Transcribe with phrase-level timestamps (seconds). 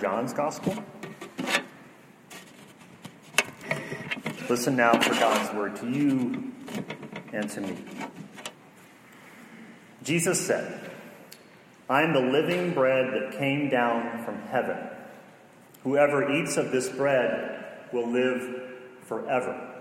[0.00, 0.82] John's Gospel.
[4.48, 6.52] Listen now for God's word to you
[7.32, 7.76] and to me.
[10.02, 10.90] Jesus said,
[11.88, 14.76] I am the living bread that came down from heaven.
[15.82, 19.74] Whoever eats of this bread will live forever.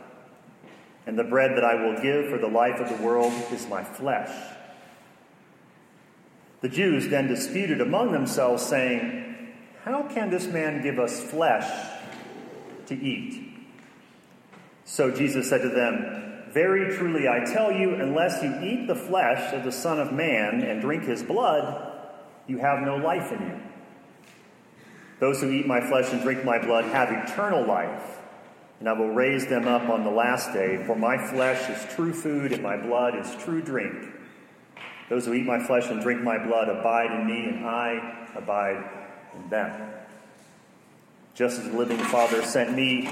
[1.06, 3.84] And the bread that I will give for the life of the world is my
[3.84, 4.32] flesh.
[6.62, 9.23] The Jews then disputed among themselves, saying,
[9.84, 11.70] How can this man give us flesh
[12.86, 13.54] to eat?
[14.86, 19.54] So Jesus said to them, Very truly I tell you, unless you eat the flesh
[19.54, 21.92] of the Son of Man and drink his blood,
[22.48, 23.60] you have no life in you.
[25.20, 28.20] Those who eat my flesh and drink my blood have eternal life,
[28.80, 32.14] and I will raise them up on the last day, for my flesh is true
[32.14, 34.14] food and my blood is true drink.
[35.10, 39.03] Those who eat my flesh and drink my blood abide in me, and I abide
[39.36, 39.92] in them.
[41.36, 43.06] Just as the living Father sent me,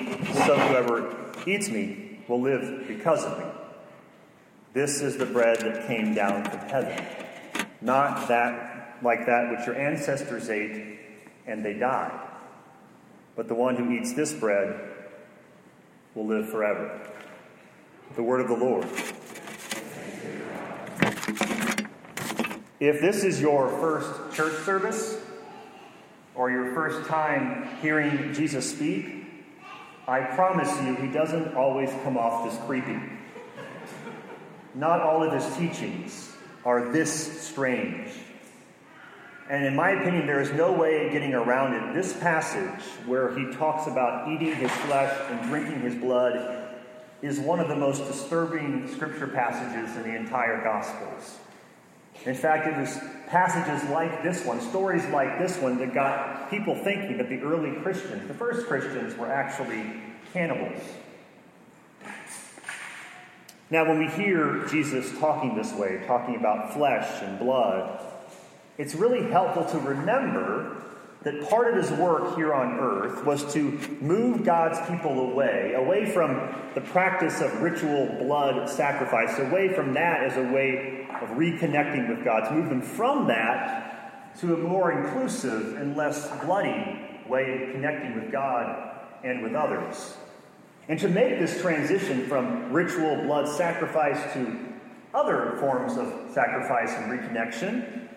[0.45, 1.15] so whoever
[1.47, 3.45] eats me will live because of me.
[4.73, 7.05] This is the bread that came down from heaven,
[7.81, 10.99] not that like that which your ancestors ate
[11.47, 12.27] and they died.
[13.35, 14.79] But the one who eats this bread
[16.15, 17.01] will live forever.
[18.15, 18.85] The word of the Lord.
[22.79, 25.20] If this is your first church service
[26.35, 29.25] or your first time hearing Jesus speak,
[30.07, 32.99] I promise you he doesn't always come off this creepy.
[34.73, 36.33] Not all of his teachings
[36.65, 38.11] are this strange.
[39.49, 41.93] And in my opinion, there is no way of getting around it.
[41.93, 46.69] This passage, where he talks about eating his flesh and drinking his blood,
[47.21, 51.37] is one of the most disturbing scripture passages in the entire Gospels.
[52.25, 52.99] In fact, it was
[53.31, 57.71] passages like this one, stories like this one, that got people thinking that the early
[57.81, 59.83] Christians, the first Christians, were actually
[60.33, 60.81] cannibals.
[63.69, 68.01] Now, when we hear Jesus talking this way, talking about flesh and blood,
[68.77, 70.75] it's really helpful to remember
[71.23, 76.11] that part of his work here on earth was to move God's people away, away
[76.11, 82.09] from the practice of ritual blood sacrifice, away from that as a way of reconnecting
[82.09, 87.63] with God, to move them from that to a more inclusive and less bloody way
[87.63, 90.15] of connecting with God and with others.
[90.87, 94.59] And to make this transition from ritual blood sacrifice to
[95.13, 98.07] other forms of sacrifice and reconnection,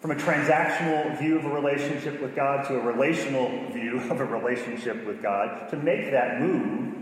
[0.00, 4.24] from a transactional view of a relationship with God to a relational view of a
[4.24, 6.94] relationship with God, to make that move,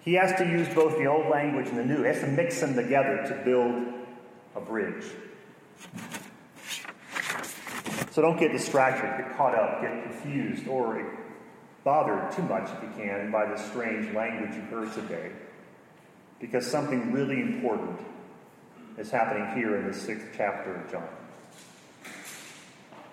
[0.00, 1.98] he has to use both the old language and the new.
[1.98, 4.01] He has to mix them together to build
[4.54, 5.04] a bridge.
[8.12, 11.16] So don't get distracted, get caught up, get confused, or
[11.82, 15.30] bothered too much, if you can, by the strange language you heard today.
[16.38, 17.98] Because something really important
[18.98, 21.08] is happening here in the sixth chapter of John.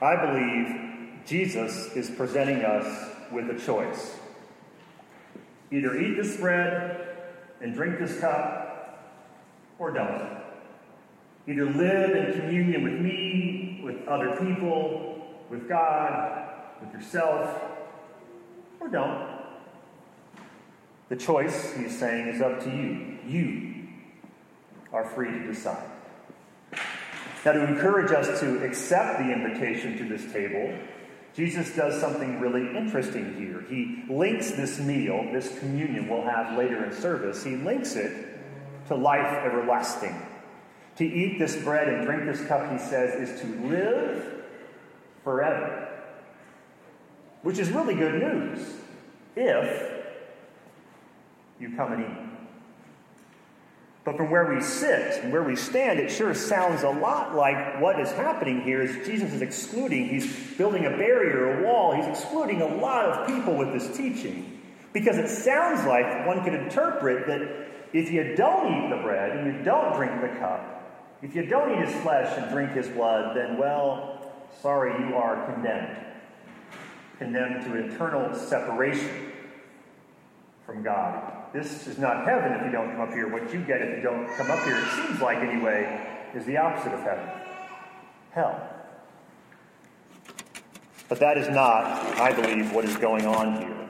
[0.02, 4.16] I believe Jesus is presenting us with a choice.
[5.72, 7.18] Either eat this bread
[7.62, 8.66] and drink this cup,
[9.78, 10.39] or don't.
[11.50, 16.48] Either live in communion with me, with other people, with God,
[16.80, 17.60] with yourself,
[18.80, 19.28] or don't.
[21.10, 23.18] The choice, he's saying, is up to you.
[23.28, 23.88] You
[24.94, 25.90] are free to decide.
[27.44, 30.78] Now, to encourage us to accept the invitation to this table,
[31.36, 33.66] Jesus does something really interesting here.
[33.68, 38.40] He links this meal, this communion we'll have later in service, he links it
[38.88, 40.16] to life everlasting.
[41.00, 44.44] To eat this bread and drink this cup, he says, is to live
[45.24, 45.88] forever.
[47.42, 48.68] Which is really good news
[49.34, 49.94] if
[51.58, 52.18] you come and eat.
[54.04, 57.80] But from where we sit and where we stand, it sure sounds a lot like
[57.80, 62.08] what is happening here is Jesus is excluding, he's building a barrier, a wall, he's
[62.08, 64.60] excluding a lot of people with this teaching.
[64.92, 69.56] Because it sounds like one could interpret that if you don't eat the bread and
[69.56, 70.76] you don't drink the cup,
[71.22, 74.32] if you don't eat his flesh and drink his blood, then, well,
[74.62, 75.98] sorry, you are condemned.
[77.18, 79.32] Condemned to eternal separation
[80.66, 81.34] from God.
[81.52, 83.28] This is not heaven if you don't come up here.
[83.28, 86.58] What you get if you don't come up here, it seems like anyway, is the
[86.58, 87.28] opposite of heaven
[88.32, 88.70] hell.
[91.08, 91.86] But that is not,
[92.20, 93.90] I believe, what is going on here.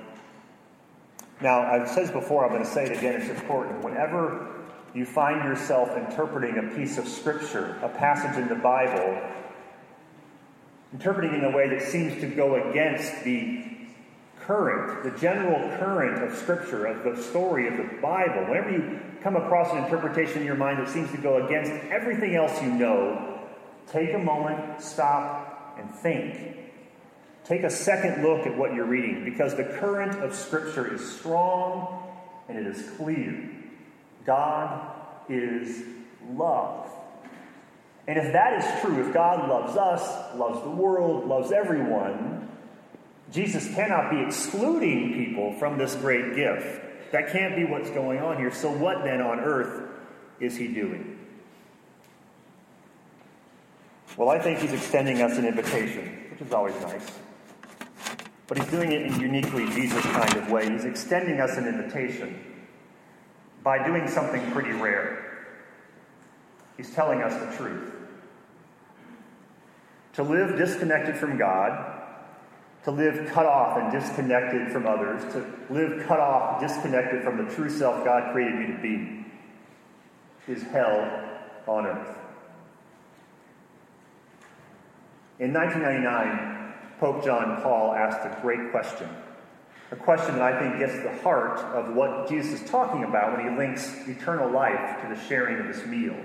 [1.41, 3.83] Now, I've said this before, I'm going to say it again, it's important.
[3.83, 4.58] Whenever
[4.93, 9.21] you find yourself interpreting a piece of Scripture, a passage in the Bible,
[10.93, 13.65] interpreting in a way that seems to go against the
[14.41, 19.35] current, the general current of Scripture, of the story of the Bible, whenever you come
[19.35, 23.39] across an interpretation in your mind that seems to go against everything else you know,
[23.91, 26.57] take a moment, stop, and think.
[27.45, 32.03] Take a second look at what you're reading because the current of Scripture is strong
[32.47, 33.49] and it is clear.
[34.25, 34.91] God
[35.29, 35.83] is
[36.31, 36.89] love.
[38.07, 42.49] And if that is true, if God loves us, loves the world, loves everyone,
[43.31, 47.11] Jesus cannot be excluding people from this great gift.
[47.11, 48.51] That can't be what's going on here.
[48.51, 49.89] So, what then on earth
[50.39, 51.19] is he doing?
[54.17, 57.11] Well, I think he's extending us an invitation, which is always nice.
[58.47, 60.67] But he's doing it in uniquely Jesus kind of way.
[60.69, 62.39] He's extending us an invitation
[63.63, 65.47] by doing something pretty rare.
[66.77, 67.93] He's telling us the truth.
[70.13, 71.99] To live disconnected from God
[72.83, 77.53] to live cut off and disconnected from others, to live cut off, disconnected from the
[77.53, 79.25] true self God created you to be,
[80.47, 81.29] is hell
[81.67, 82.17] on earth.
[85.39, 89.09] In 1999, Pope John Paul asked a great question.
[89.91, 93.35] A question that I think gets to the heart of what Jesus is talking about
[93.35, 96.15] when he links eternal life to the sharing of this meal.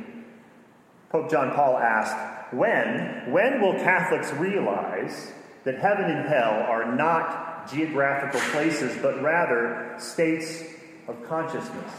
[1.09, 5.33] Pope John Paul asked, When, when will Catholics realize
[5.65, 10.63] that heaven and hell are not geographical places, but rather states
[11.09, 11.91] of consciousness.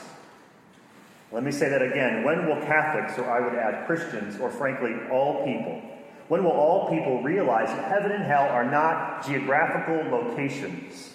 [1.32, 2.24] Let me say that again.
[2.24, 5.82] When will Catholics, or I would add Christians, or frankly, all people,
[6.28, 11.15] when will all people realize that heaven and hell are not geographical locations,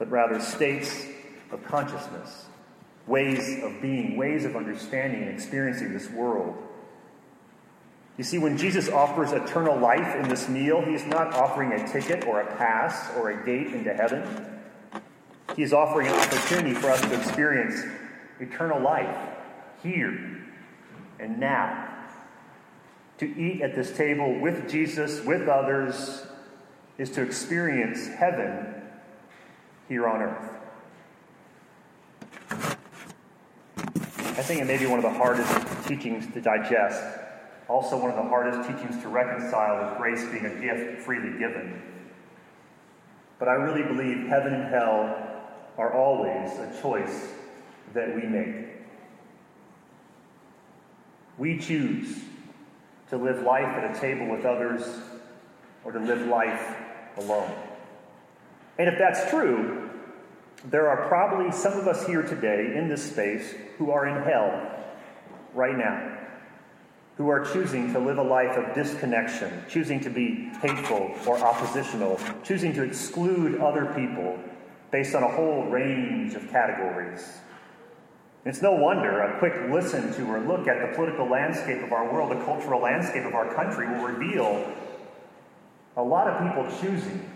[0.00, 1.04] but rather states
[1.52, 2.46] of consciousness,
[3.06, 6.56] ways of being, ways of understanding and experiencing this world?
[8.16, 12.26] You see, when Jesus offers eternal life in this meal, he's not offering a ticket
[12.26, 14.26] or a pass or a gate into heaven.
[15.54, 17.84] He's offering an opportunity for us to experience
[18.40, 19.18] eternal life
[19.82, 20.42] here
[21.18, 21.88] and now.
[23.18, 26.26] To eat at this table with Jesus, with others,
[26.96, 28.79] is to experience heaven
[29.90, 30.56] here on earth.
[34.38, 37.02] I think it may be one of the hardest teachings to digest
[37.70, 41.80] also, one of the hardest teachings to reconcile with grace being a gift freely given.
[43.38, 45.16] But I really believe heaven and hell
[45.78, 47.28] are always a choice
[47.94, 48.66] that we make.
[51.38, 52.18] We choose
[53.10, 54.82] to live life at a table with others
[55.84, 56.76] or to live life
[57.18, 57.52] alone.
[58.78, 59.79] And if that's true,
[60.64, 64.84] there are probably some of us here today in this space who are in hell
[65.54, 66.18] right now
[67.20, 72.18] who are choosing to live a life of disconnection, choosing to be hateful or oppositional,
[72.42, 74.38] choosing to exclude other people
[74.90, 77.28] based on a whole range of categories.
[78.46, 82.10] It's no wonder a quick listen to or look at the political landscape of our
[82.10, 84.72] world, the cultural landscape of our country, will reveal
[85.98, 87.30] a lot of people choosing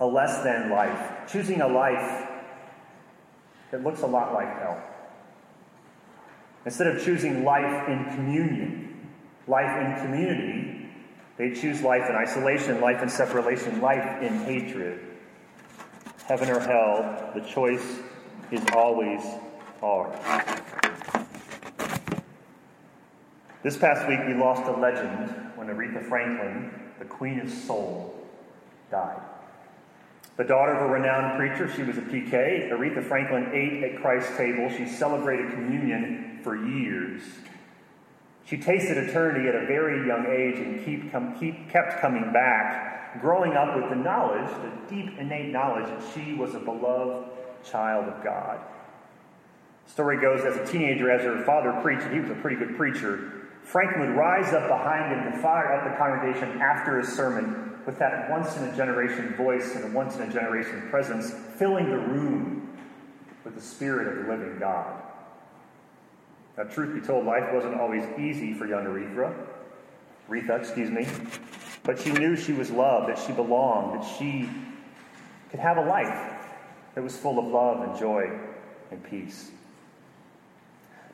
[0.00, 2.25] a less than life, choosing a life
[3.70, 4.82] that looks a lot like hell.
[6.64, 9.08] Instead of choosing life in communion,
[9.46, 10.88] life in community,
[11.36, 15.00] they choose life in isolation, life in separation, life in hatred.
[16.26, 18.00] Heaven or hell, the choice
[18.50, 19.20] is always
[19.82, 20.18] ours.
[23.62, 28.14] This past week, we lost a legend when Aretha Franklin, the Queen of Soul,
[28.90, 29.20] died.
[30.36, 32.70] The daughter of a renowned preacher, she was a PK.
[32.70, 34.70] Aretha Franklin ate at Christ's table.
[34.76, 37.22] She celebrated communion for years.
[38.44, 43.20] She tasted eternity at a very young age and keep, com- keep, kept coming back,
[43.20, 47.30] growing up with the knowledge, the deep innate knowledge that she was a beloved
[47.64, 48.60] child of God.
[49.86, 52.76] Story goes, as a teenager, as her father preached, and he was a pretty good
[52.76, 57.65] preacher, Franklin would rise up behind him to fire up the congregation after his sermon
[57.86, 61.88] with that once in a generation voice and a once in a generation presence, filling
[61.88, 62.68] the room
[63.44, 65.02] with the Spirit of the living God.
[66.58, 69.32] Now, truth be told, life wasn't always easy for young Aretha.
[70.28, 71.06] Aretha, excuse me.
[71.84, 74.50] But she knew she was loved, that she belonged, that she
[75.50, 76.32] could have a life
[76.96, 78.28] that was full of love and joy
[78.90, 79.50] and peace.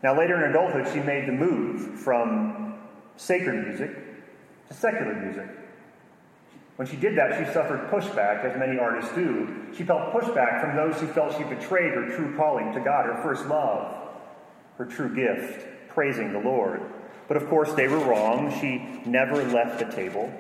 [0.03, 2.79] Now, later in adulthood, she made the move from
[3.17, 3.91] sacred music
[4.69, 5.49] to secular music.
[6.77, 9.67] When she did that, she suffered pushback, as many artists do.
[9.77, 13.23] She felt pushback from those who felt she betrayed her true calling to God, her
[13.23, 14.03] first love
[14.79, 16.83] her true gift, praising the Lord.
[17.29, 18.53] But of course, they were wrong.
[18.61, 20.33] She never left the table.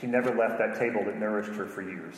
[0.00, 2.16] she never left that table that nourished her for years.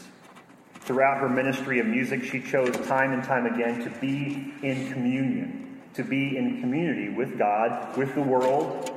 [0.80, 5.80] Throughout her ministry of music, she chose time and time again to be in communion,
[5.94, 8.90] to be in community with God, with the world,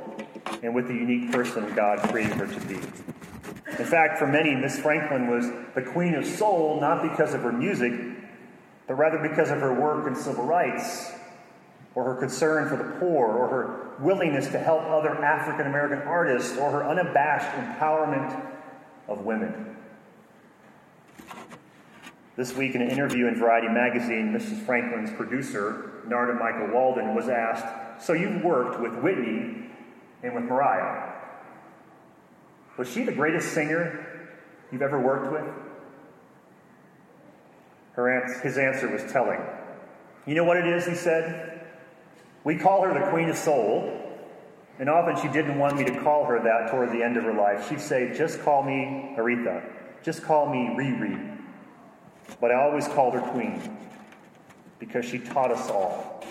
[0.63, 2.79] and with the unique person God created her to be.
[3.79, 7.51] In fact, for many, Miss Franklin was the queen of soul not because of her
[7.51, 7.93] music,
[8.87, 11.11] but rather because of her work in civil rights,
[11.95, 16.57] or her concern for the poor, or her willingness to help other African American artists,
[16.57, 18.45] or her unabashed empowerment
[19.07, 19.77] of women.
[22.35, 24.65] This week, in an interview in Variety magazine, Mrs.
[24.65, 29.69] Franklin's producer, Narada Michael Walden, was asked So you've worked with Whitney
[30.23, 31.10] and with Mariah.
[32.81, 34.33] Was she the greatest singer
[34.71, 35.45] you've ever worked with?
[37.91, 39.39] Her, ans- his answer was telling.
[40.25, 41.61] You know what it is, he said?
[42.43, 44.17] We call her the Queen of Soul,
[44.79, 47.35] and often she didn't want me to call her that toward the end of her
[47.35, 47.69] life.
[47.69, 49.63] She'd say, just call me Aretha,
[50.01, 51.37] just call me Riri.
[52.39, 53.61] But I always called her Queen
[54.79, 56.25] because she taught us all.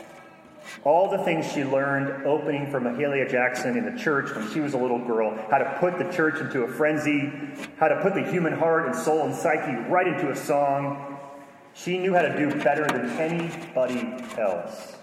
[0.85, 4.75] All the things she learned opening for Mahalia Jackson in the church when she was
[4.75, 7.33] a little girl, how to put the church into a frenzy,
[7.77, 11.19] how to put the human heart and soul and psyche right into a song,
[11.75, 14.97] she knew how to do better than anybody else.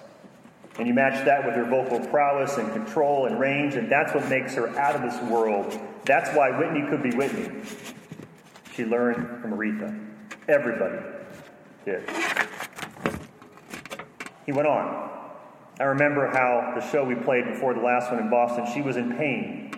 [0.77, 4.27] And you match that with her vocal prowess and control and range, and that's what
[4.29, 5.79] makes her out of this world.
[6.05, 7.63] That's why Whitney could be Whitney.
[8.75, 10.05] She learned from Aretha.
[10.47, 10.99] Everybody
[11.83, 12.07] did.
[14.45, 15.16] He went on.
[15.79, 18.97] I remember how the show we played before the last one in Boston, she was
[18.97, 19.71] in pain.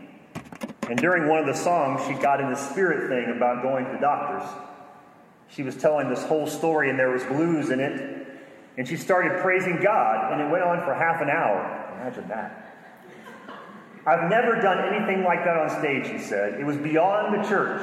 [0.89, 3.99] And during one of the songs, she got in the spirit thing about going to
[3.99, 4.49] doctors.
[5.49, 8.27] She was telling this whole story, and there was blues in it.
[8.77, 11.97] And she started praising God, and it went on for half an hour.
[11.99, 12.65] Imagine that.
[14.07, 16.59] I've never done anything like that on stage, she said.
[16.59, 17.81] It was beyond the church.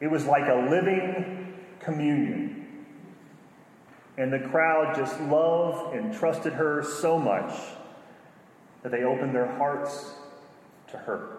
[0.00, 2.51] It was like a living communion.
[4.22, 7.52] And the crowd just loved and trusted her so much
[8.84, 10.12] that they opened their hearts
[10.92, 11.38] to her.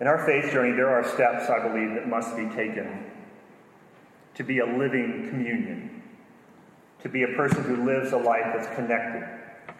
[0.00, 3.10] In our faith journey, there are steps, I believe, that must be taken
[4.36, 6.00] to be a living communion,
[7.02, 9.28] to be a person who lives a life that's connected,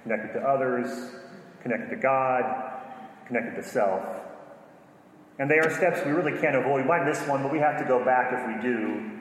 [0.02, 1.12] connected to others,
[1.62, 2.72] connected to God,
[3.24, 4.02] connected to self.
[5.38, 6.82] And they are steps we really can't avoid.
[6.82, 9.18] We might miss one, but we have to go back if we do.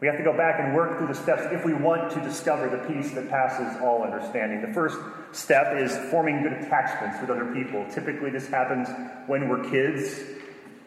[0.00, 2.70] We have to go back and work through the steps if we want to discover
[2.70, 4.62] the peace that passes all understanding.
[4.62, 4.98] The first
[5.32, 7.84] step is forming good attachments with other people.
[7.90, 8.88] Typically, this happens
[9.26, 10.18] when we're kids.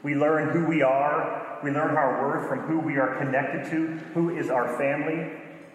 [0.02, 3.88] We learn who we are, we learn our worth from who we are connected to,
[4.16, 5.32] who is our family,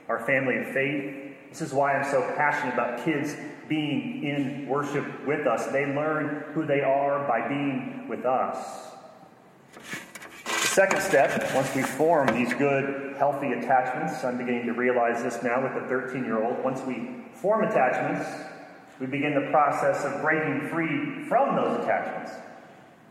[0.09, 1.28] our family of faith.
[1.51, 3.37] This is why I'm so passionate about kids
[3.69, 5.67] being in worship with us.
[5.67, 8.89] They learn who they are by being with us.
[10.45, 15.43] The second step, once we form these good, healthy attachments, I'm beginning to realize this
[15.43, 16.63] now with the 13 year old.
[16.65, 18.29] Once we form attachments,
[19.01, 22.33] we begin the process of breaking free from those attachments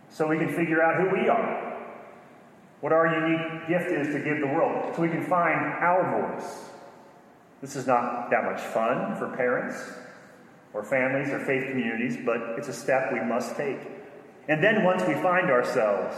[0.10, 1.78] so we can figure out who we are,
[2.82, 6.67] what our unique gift is to give the world, so we can find our voice.
[7.62, 9.76] This is not that much fun for parents
[10.74, 13.80] or families or faith communities, but it's a step we must take.
[14.48, 16.16] And then once we find ourselves,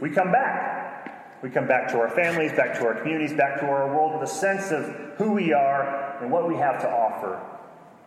[0.00, 1.42] we come back.
[1.42, 4.28] We come back to our families, back to our communities, back to our world with
[4.28, 4.84] a sense of
[5.18, 7.40] who we are and what we have to offer.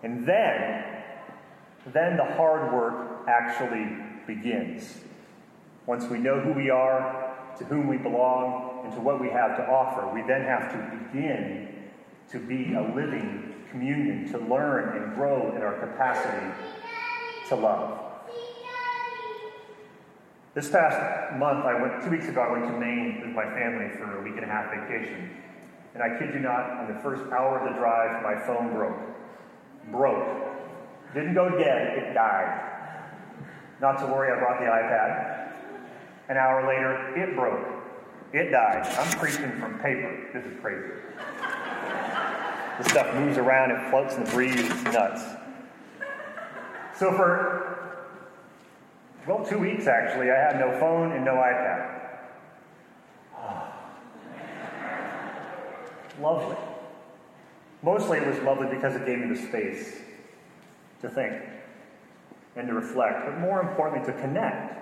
[0.03, 0.83] And then,
[1.93, 3.88] then the hard work actually
[4.27, 4.98] begins.
[5.86, 9.55] Once we know who we are, to whom we belong, and to what we have
[9.57, 11.80] to offer, we then have to begin
[12.31, 16.47] to be a living communion, to learn and grow in our capacity
[17.50, 18.00] to love.
[20.53, 23.89] This past month, I went, two weeks ago, I went to Maine with my family
[23.97, 25.29] for a week and a half vacation.
[25.93, 29.00] And I kid you not, in the first hour of the drive, my phone broke.
[29.91, 30.27] Broke.
[31.13, 32.67] Didn't go dead, it died.
[33.81, 35.53] Not to worry, I brought the iPad.
[36.29, 37.67] An hour later, it broke.
[38.33, 38.85] It died.
[38.97, 40.29] I'm preaching from paper.
[40.33, 40.93] This is crazy.
[42.83, 45.23] Stuff moves around, it floats in the breeze, it's nuts.
[46.97, 47.71] So for
[49.27, 52.00] well, two weeks actually, I had no phone and no iPad.
[56.21, 56.57] lovely.
[57.83, 60.01] Mostly it was lovely because it gave me the space
[61.01, 61.35] to think
[62.55, 64.75] and to reflect, but more importantly, to connect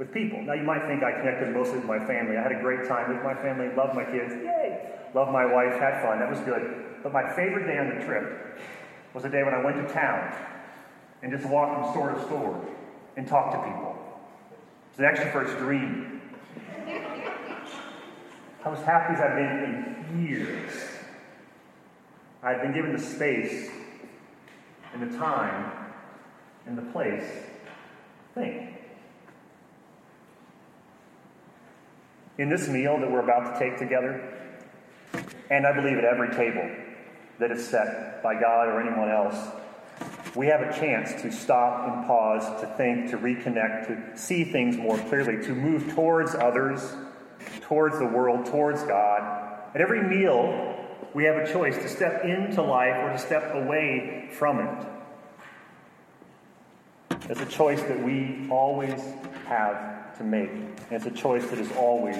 [0.00, 0.40] with people.
[0.42, 2.38] Now, you might think I connected mostly with my family.
[2.38, 4.96] I had a great time with my family, loved my kids, yay!
[5.14, 7.02] Loved my wife, had fun, that was good.
[7.02, 8.58] But my favorite day on the trip
[9.12, 10.34] was the day when I went to town
[11.22, 12.66] and just walked from store to store
[13.18, 13.94] and talked to people.
[14.90, 16.22] It's actually first dream.
[18.64, 20.72] I was happy as I've been in years.
[22.42, 23.68] I've been given the space
[24.94, 25.72] and the time
[26.66, 27.28] and the place
[28.34, 28.69] to think.
[32.40, 34.18] In this meal that we're about to take together,
[35.50, 36.66] and I believe at every table
[37.38, 39.36] that is set by God or anyone else,
[40.34, 44.78] we have a chance to stop and pause, to think, to reconnect, to see things
[44.78, 46.94] more clearly, to move towards others,
[47.60, 49.60] towards the world, towards God.
[49.74, 50.82] At every meal,
[51.12, 54.86] we have a choice to step into life or to step away from it.
[57.28, 58.98] It's a choice that we always
[59.44, 60.50] have to make.
[60.50, 62.16] And it's a choice that is always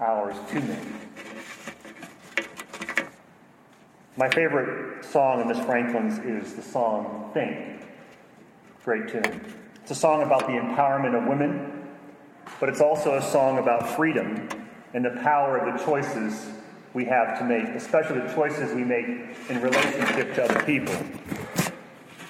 [0.00, 0.78] ours to make.
[4.16, 7.82] My favorite song in Miss Franklin's is the song Think.
[8.84, 9.54] Great tune.
[9.82, 11.88] It's a song about the empowerment of women,
[12.58, 14.48] but it's also a song about freedom
[14.92, 16.50] and the power of the choices
[16.92, 19.06] we have to make, especially the choices we make
[19.48, 20.96] in relationship to other people.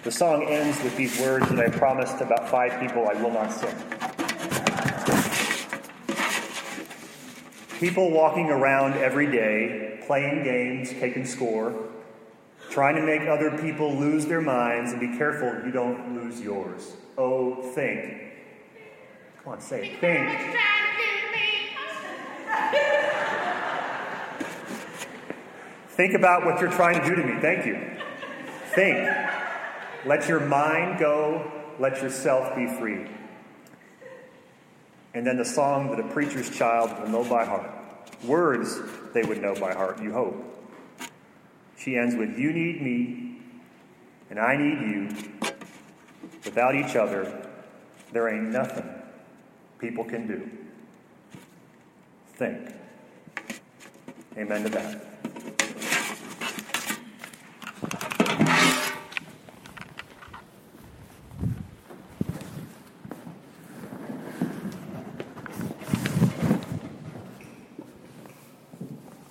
[0.02, 3.50] The song ends with these words that I promised about five people I will not
[3.50, 3.74] sing.
[7.78, 11.72] People walking around every day, playing games, taking score,
[12.70, 16.96] trying to make other people lose their minds, and be careful you don't lose yours.
[17.16, 18.32] Oh, think.
[19.44, 20.00] Come on, say it.
[20.00, 20.28] Think.
[25.90, 27.40] Think about what you're trying to do to me.
[27.40, 27.80] Thank you.
[28.74, 29.08] Think.
[30.04, 31.48] Let your mind go.
[31.78, 33.06] Let yourself be free.
[35.14, 37.70] And then the song that a preacher's child will know by heart.
[38.24, 38.80] Words
[39.14, 40.44] they would know by heart, you hope.
[41.76, 43.40] She ends with You need me,
[44.30, 45.08] and I need you.
[46.44, 47.48] Without each other,
[48.12, 48.88] there ain't nothing
[49.78, 50.50] people can do.
[52.34, 52.74] Think.
[54.36, 55.04] Amen to that.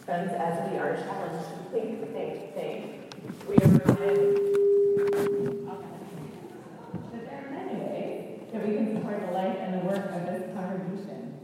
[0.08, 3.14] Friends, as we are challenged to think, think, think,
[3.48, 4.36] we are reminded
[7.12, 10.26] that there are many ways that we can support the life and the work of
[10.26, 11.38] this congregation.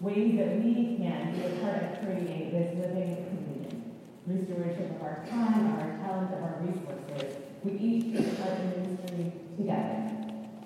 [0.00, 3.92] Ways that we can be a part of creating this living communion.
[4.24, 8.70] Through stewardship of our time, our talent, of our resources, we each take part in
[8.70, 10.10] ministry together.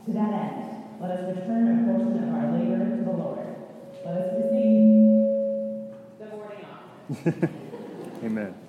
[0.06, 3.56] To that end, let us return a portion of our labor to the Lord.
[4.04, 5.18] Let us receive
[6.20, 7.48] the morning offering.
[8.24, 8.63] Amen.